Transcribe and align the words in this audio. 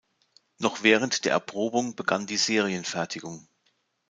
Noch 0.57 0.81
während 0.81 1.25
der 1.25 1.33
Erprobung 1.33 1.93
begann 1.95 2.25
die 2.25 2.37
Serienfertigung. 2.37 3.47